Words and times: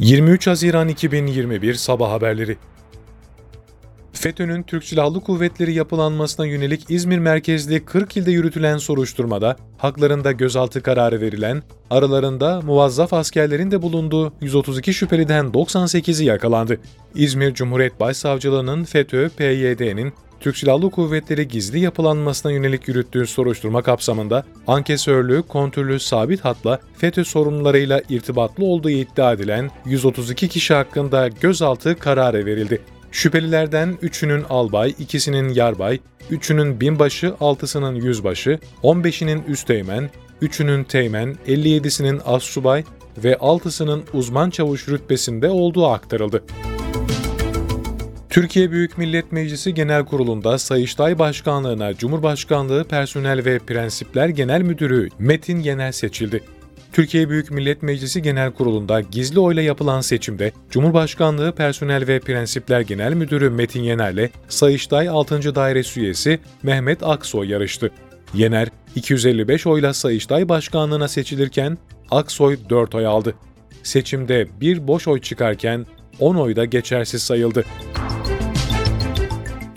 23 0.00 0.46
Haziran 0.46 0.88
2021 0.88 1.74
Sabah 1.74 2.10
Haberleri 2.10 2.56
FETÖ'nün 4.12 4.62
Türk 4.62 4.84
Silahlı 4.84 5.20
Kuvvetleri 5.20 5.72
yapılanmasına 5.72 6.46
yönelik 6.46 6.90
İzmir 6.90 7.18
merkezli 7.18 7.84
40 7.84 8.16
ilde 8.16 8.30
yürütülen 8.30 8.76
soruşturmada 8.76 9.56
haklarında 9.78 10.32
gözaltı 10.32 10.82
kararı 10.82 11.20
verilen, 11.20 11.62
aralarında 11.90 12.60
muvazzaf 12.60 13.12
askerlerin 13.12 13.70
de 13.70 13.82
bulunduğu 13.82 14.32
132 14.40 14.94
şüpheliden 14.94 15.46
98'i 15.46 16.24
yakalandı. 16.24 16.80
İzmir 17.14 17.54
Cumhuriyet 17.54 18.00
Başsavcılığı'nın 18.00 18.84
FETÖ, 18.84 19.28
PYD'nin 19.28 20.12
Türk 20.40 20.56
Silahlı 20.56 20.90
Kuvvetleri 20.90 21.48
gizli 21.48 21.80
yapılanmasına 21.80 22.52
yönelik 22.52 22.88
yürüttüğü 22.88 23.26
soruşturma 23.26 23.82
kapsamında 23.82 24.44
ankesörlü, 24.66 25.42
kontürlü 25.42 26.00
sabit 26.00 26.40
hatla 26.40 26.80
FETÖ 26.96 27.24
sorumlularıyla 27.24 28.02
irtibatlı 28.08 28.64
olduğu 28.64 28.90
iddia 28.90 29.32
edilen 29.32 29.70
132 29.86 30.48
kişi 30.48 30.74
hakkında 30.74 31.28
gözaltı 31.28 31.98
kararı 31.98 32.46
verildi. 32.46 32.82
Şüphelilerden 33.12 33.98
3'ünün 34.02 34.44
albay, 34.50 34.94
ikisinin 34.98 35.48
yarbay, 35.48 36.00
3'ünün 36.30 36.80
binbaşı, 36.80 37.26
6'sının 37.26 37.94
yüzbaşı, 37.94 38.58
15'inin 38.82 39.42
üsteğmen, 39.42 40.10
3'ünün 40.42 40.84
teğmen, 40.84 41.36
57'sinin 41.46 42.20
assubay 42.26 42.84
ve 43.24 43.32
6'sının 43.32 44.02
uzman 44.12 44.50
çavuş 44.50 44.88
rütbesinde 44.88 45.48
olduğu 45.48 45.86
aktarıldı. 45.86 46.44
Türkiye 48.38 48.70
Büyük 48.70 48.98
Millet 48.98 49.32
Meclisi 49.32 49.74
Genel 49.74 50.04
Kurulu'nda 50.04 50.58
Sayıştay 50.58 51.18
Başkanlığı'na 51.18 51.94
Cumhurbaşkanlığı 51.94 52.84
Personel 52.84 53.44
ve 53.44 53.58
Prensipler 53.58 54.28
Genel 54.28 54.62
Müdürü 54.62 55.08
Metin 55.18 55.60
Yener 55.60 55.92
seçildi. 55.92 56.44
Türkiye 56.92 57.28
Büyük 57.28 57.50
Millet 57.50 57.82
Meclisi 57.82 58.22
Genel 58.22 58.52
Kurulu'nda 58.52 59.00
gizli 59.00 59.40
oyla 59.40 59.62
yapılan 59.62 60.00
seçimde 60.00 60.52
Cumhurbaşkanlığı 60.70 61.52
Personel 61.52 62.06
ve 62.06 62.20
Prensipler 62.20 62.80
Genel 62.80 63.12
Müdürü 63.12 63.50
Metin 63.50 63.82
Yener'le 63.82 64.30
Sayıştay 64.48 65.08
6. 65.08 65.54
Dairesi 65.54 66.00
üyesi 66.00 66.40
Mehmet 66.62 67.02
Aksoy 67.02 67.48
yarıştı. 67.48 67.90
Yener 68.34 68.68
255 68.96 69.66
oyla 69.66 69.94
Sayıştay 69.94 70.48
Başkanlığı'na 70.48 71.08
seçilirken 71.08 71.78
Aksoy 72.10 72.58
4 72.70 72.94
oy 72.94 73.06
aldı. 73.06 73.34
Seçimde 73.82 74.48
bir 74.60 74.88
boş 74.88 75.08
oy 75.08 75.20
çıkarken 75.20 75.86
10 76.20 76.34
oy 76.34 76.56
da 76.56 76.64
geçersiz 76.64 77.22
sayıldı. 77.22 77.64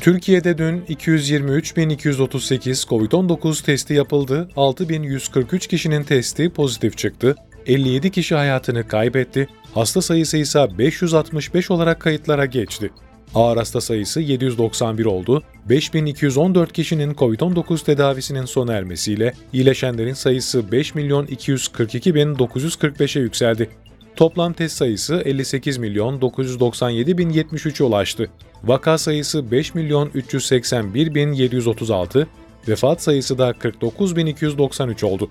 Türkiye'de 0.00 0.58
dün 0.58 0.80
223.238 0.80 2.88
COVID-19 2.88 3.64
testi 3.64 3.94
yapıldı, 3.94 4.48
6.143 4.56 5.68
kişinin 5.68 6.02
testi 6.02 6.50
pozitif 6.50 6.98
çıktı, 6.98 7.36
57 7.66 8.10
kişi 8.10 8.34
hayatını 8.34 8.88
kaybetti, 8.88 9.48
hasta 9.74 10.02
sayısı 10.02 10.36
ise 10.36 10.68
565 10.78 11.70
olarak 11.70 12.00
kayıtlara 12.00 12.46
geçti. 12.46 12.90
Ağır 13.34 13.56
hasta 13.56 13.80
sayısı 13.80 14.20
791 14.20 15.04
oldu, 15.04 15.42
5214 15.68 16.72
kişinin 16.72 17.14
COVID-19 17.14 17.84
tedavisinin 17.84 18.44
sona 18.44 18.72
ermesiyle 18.72 19.32
iyileşenlerin 19.52 20.14
sayısı 20.14 20.60
5.242.945'e 20.60 23.22
yükseldi. 23.22 23.70
Toplam 24.18 24.52
test 24.52 24.76
sayısı 24.76 25.22
58 25.24 25.78
milyon 25.78 26.20
997 26.20 27.18
bin 27.18 27.30
73'e 27.30 27.84
ulaştı. 27.84 28.30
Vaka 28.64 28.98
sayısı 28.98 29.50
5 29.50 29.74
milyon 29.74 30.10
381 30.14 31.14
bin 31.14 31.32
736, 31.32 32.28
vefat 32.68 33.02
sayısı 33.02 33.38
da 33.38 33.52
49 33.52 34.16
bin 34.16 34.26
293 34.26 35.04
oldu. 35.04 35.30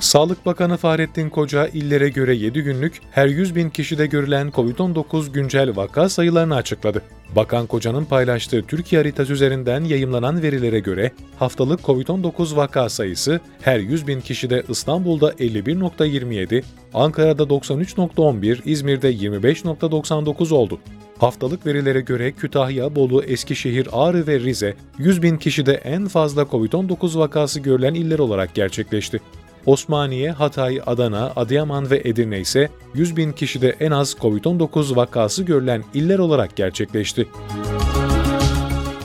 Sağlık 0.00 0.46
Bakanı 0.46 0.76
Fahrettin 0.76 1.30
Koca 1.30 1.66
illere 1.66 2.08
göre 2.08 2.34
7 2.34 2.62
günlük 2.62 3.00
her 3.10 3.26
100 3.26 3.54
bin 3.54 3.70
kişide 3.70 4.06
görülen 4.06 4.48
COVID-19 4.48 5.32
güncel 5.32 5.76
vaka 5.76 6.08
sayılarını 6.08 6.54
açıkladı. 6.54 7.02
Bakan 7.36 7.66
Koca'nın 7.66 8.04
paylaştığı 8.04 8.62
Türkiye 8.62 9.00
haritası 9.00 9.32
üzerinden 9.32 9.84
yayımlanan 9.84 10.42
verilere 10.42 10.80
göre 10.80 11.12
haftalık 11.38 11.80
COVID-19 11.80 12.56
vaka 12.56 12.88
sayısı 12.88 13.40
her 13.62 13.78
100 13.78 14.06
bin 14.06 14.20
kişide 14.20 14.62
İstanbul'da 14.68 15.30
51.27, 15.30 16.62
Ankara'da 16.94 17.42
93.11, 17.42 18.58
İzmir'de 18.64 19.12
25.99 19.12 20.54
oldu. 20.54 20.78
Haftalık 21.18 21.66
verilere 21.66 22.00
göre 22.00 22.32
Kütahya, 22.32 22.94
Bolu, 22.96 23.22
Eskişehir, 23.22 23.88
Ağrı 23.92 24.26
ve 24.26 24.40
Rize 24.40 24.74
100 24.98 25.22
bin 25.22 25.36
kişide 25.36 25.72
en 25.72 26.08
fazla 26.08 26.42
COVID-19 26.42 27.18
vakası 27.18 27.60
görülen 27.60 27.94
iller 27.94 28.18
olarak 28.18 28.54
gerçekleşti. 28.54 29.20
Osmaniye, 29.66 30.30
Hatay, 30.30 30.80
Adana, 30.86 31.32
Adıyaman 31.36 31.90
ve 31.90 32.02
Edirne 32.04 32.40
ise 32.40 32.68
100 32.94 33.16
bin 33.16 33.32
kişide 33.32 33.76
en 33.80 33.90
az 33.90 34.16
COVID-19 34.20 34.96
vakası 34.96 35.42
görülen 35.42 35.84
iller 35.94 36.18
olarak 36.18 36.56
gerçekleşti. 36.56 37.28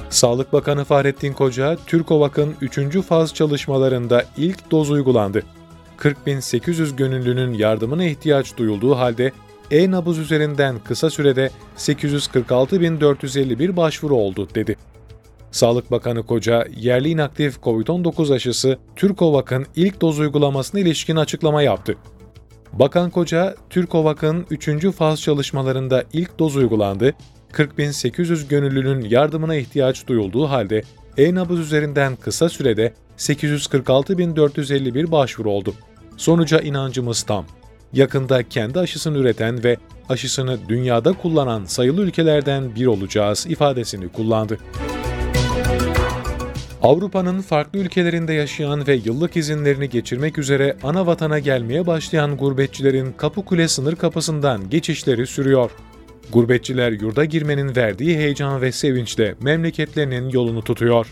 Sağlık 0.10 0.54
Bakanı 0.54 0.84
Fahrettin 0.84 1.34
Koca, 1.34 1.78
Türkovak'ın 1.86 2.56
3. 2.62 3.02
faz 3.02 3.34
çalışmalarında 3.34 4.26
ilk 4.38 4.72
doz 4.72 4.92
uygulandı. 4.92 5.44
40.800 5.98 6.96
gönüllünün 6.96 7.54
yardımına 7.54 8.06
ihtiyaç 8.06 8.58
duyulduğu 8.58 8.98
halde 8.98 9.32
e-nabız 9.72 10.18
üzerinden 10.18 10.76
kısa 10.84 11.10
sürede 11.10 11.50
846.451 11.78 13.76
başvuru 13.76 14.16
oldu 14.16 14.48
dedi. 14.56 14.76
Sağlık 15.56 15.92
Bakanı 15.92 16.24
Koca, 16.24 16.66
yerli 16.78 17.10
inaktif 17.10 17.58
COVID-19 17.64 18.34
aşısı 18.34 18.78
Türkovak'ın 18.96 19.66
ilk 19.76 20.02
doz 20.02 20.20
uygulamasına 20.20 20.82
ilişkin 20.82 21.16
açıklama 21.16 21.62
yaptı. 21.62 21.96
Bakan 22.74 23.10
Koca, 23.10 23.56
Türkovak'ın 23.70 24.46
3. 24.50 24.92
faz 24.92 25.22
çalışmalarında 25.22 26.04
ilk 26.14 26.40
doz 26.40 26.56
uygulandı, 26.56 27.14
40.800 27.54 28.48
gönüllünün 28.48 29.10
yardımına 29.10 29.56
ihtiyaç 29.56 30.08
duyulduğu 30.08 30.50
halde 30.50 30.82
e-nabız 31.18 31.60
üzerinden 31.60 32.16
kısa 32.16 32.50
sürede 32.50 32.94
846.451 33.18 35.12
başvuru 35.12 35.52
oldu. 35.52 35.74
Sonuca 36.18 36.60
inancımız 36.60 37.24
tam. 37.24 37.46
Yakında 37.94 38.50
kendi 38.50 38.80
aşısını 38.80 39.18
üreten 39.18 39.64
ve 39.64 39.78
aşısını 40.10 40.60
dünyada 40.70 41.14
kullanan 41.14 41.66
sayılı 41.66 42.02
ülkelerden 42.02 42.76
bir 42.76 42.86
olacağız 42.86 43.46
ifadesini 43.50 44.10
kullandı. 44.10 44.58
Avrupa'nın 46.86 47.42
farklı 47.42 47.80
ülkelerinde 47.80 48.34
yaşayan 48.34 48.88
ve 48.88 48.96
yıllık 48.96 49.38
izinlerini 49.38 49.90
geçirmek 49.90 50.38
üzere 50.38 50.78
ana 50.84 51.08
vatana 51.08 51.40
gelmeye 51.40 51.88
başlayan 51.88 52.38
gurbetçilerin 52.38 53.12
Kapıkule 53.12 53.68
sınır 53.68 53.96
kapısından 53.96 54.70
geçişleri 54.70 55.28
sürüyor. 55.28 55.72
Gurbetçiler 56.32 56.92
yurda 56.92 57.26
girmenin 57.26 57.76
verdiği 57.76 58.18
heyecan 58.18 58.62
ve 58.62 58.72
sevinçle 58.72 59.36
memleketlerinin 59.42 60.30
yolunu 60.30 60.62
tutuyor. 60.62 61.08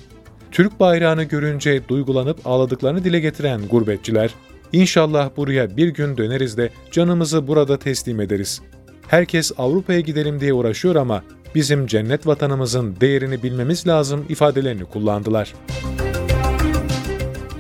Türk 0.52 0.80
bayrağını 0.80 1.24
görünce 1.24 1.88
duygulanıp 1.88 2.48
ağladıklarını 2.48 3.04
dile 3.04 3.20
getiren 3.20 3.62
gurbetçiler, 3.68 4.34
İnşallah 4.74 5.30
buraya 5.38 5.78
bir 5.78 5.88
gün 5.88 6.18
döneriz 6.18 6.58
de 6.58 6.70
canımızı 6.92 7.48
burada 7.48 7.80
teslim 7.80 8.22
ederiz. 8.22 8.62
Herkes 9.08 9.52
Avrupa'ya 9.58 10.00
gidelim 10.00 10.40
diye 10.40 10.54
uğraşıyor 10.54 10.96
ama 10.96 11.24
bizim 11.56 11.88
cennet 11.88 12.28
vatanımızın 12.28 12.96
değerini 13.02 13.44
bilmemiz 13.44 13.88
lazım 13.88 14.26
ifadelerini 14.30 14.86
kullandılar. 14.86 15.54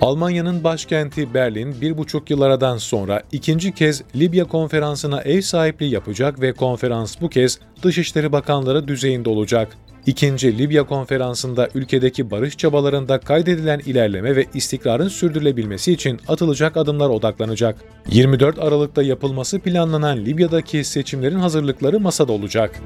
Almanya'nın 0.01 0.63
başkenti 0.63 1.33
Berlin 1.33 1.81
bir 1.81 1.97
buçuk 1.97 2.29
yıl 2.29 2.41
aradan 2.41 2.77
sonra 2.77 3.23
ikinci 3.31 3.71
kez 3.71 4.03
Libya 4.15 4.45
konferansına 4.45 5.21
ev 5.21 5.41
sahipliği 5.41 5.91
yapacak 5.91 6.41
ve 6.41 6.53
konferans 6.53 7.21
bu 7.21 7.29
kez 7.29 7.59
Dışişleri 7.83 8.31
Bakanları 8.31 8.87
düzeyinde 8.87 9.29
olacak. 9.29 9.77
İkinci 10.05 10.57
Libya 10.57 10.83
konferansında 10.83 11.69
ülkedeki 11.75 12.31
barış 12.31 12.57
çabalarında 12.57 13.19
kaydedilen 13.19 13.79
ilerleme 13.79 14.35
ve 14.35 14.45
istikrarın 14.53 15.07
sürdürülebilmesi 15.07 15.93
için 15.93 16.19
atılacak 16.27 16.77
adımlar 16.77 17.09
odaklanacak. 17.09 17.75
24 18.09 18.59
Aralık'ta 18.59 19.03
yapılması 19.03 19.59
planlanan 19.59 20.17
Libya'daki 20.17 20.83
seçimlerin 20.83 21.39
hazırlıkları 21.39 21.99
masada 21.99 22.31
olacak. 22.31 22.81